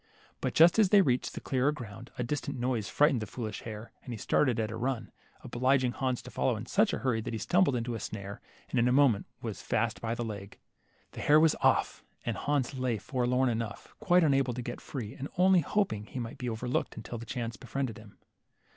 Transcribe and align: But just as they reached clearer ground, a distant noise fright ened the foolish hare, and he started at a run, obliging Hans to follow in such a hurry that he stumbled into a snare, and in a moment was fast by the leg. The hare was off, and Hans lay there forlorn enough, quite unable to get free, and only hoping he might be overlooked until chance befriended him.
But 0.39 0.55
just 0.55 0.79
as 0.79 0.89
they 0.89 1.03
reached 1.03 1.43
clearer 1.43 1.71
ground, 1.71 2.09
a 2.17 2.23
distant 2.23 2.57
noise 2.59 2.89
fright 2.89 3.13
ened 3.13 3.19
the 3.19 3.27
foolish 3.27 3.61
hare, 3.61 3.91
and 4.01 4.11
he 4.11 4.17
started 4.17 4.59
at 4.59 4.71
a 4.71 4.75
run, 4.75 5.11
obliging 5.41 5.91
Hans 5.91 6.23
to 6.23 6.31
follow 6.31 6.55
in 6.55 6.65
such 6.65 6.91
a 6.91 6.97
hurry 6.97 7.21
that 7.21 7.35
he 7.35 7.37
stumbled 7.37 7.75
into 7.75 7.93
a 7.93 7.99
snare, 7.99 8.41
and 8.71 8.79
in 8.79 8.87
a 8.87 8.91
moment 8.91 9.27
was 9.43 9.61
fast 9.61 10.01
by 10.01 10.15
the 10.15 10.25
leg. 10.25 10.57
The 11.11 11.21
hare 11.21 11.39
was 11.39 11.53
off, 11.61 12.03
and 12.25 12.35
Hans 12.35 12.73
lay 12.73 12.93
there 12.95 12.99
forlorn 12.99 13.47
enough, 13.49 13.93
quite 13.99 14.23
unable 14.23 14.55
to 14.55 14.63
get 14.63 14.81
free, 14.81 15.13
and 15.13 15.27
only 15.37 15.59
hoping 15.59 16.07
he 16.07 16.17
might 16.17 16.39
be 16.39 16.49
overlooked 16.49 16.97
until 16.97 17.19
chance 17.19 17.55
befriended 17.55 17.99
him. 17.99 18.17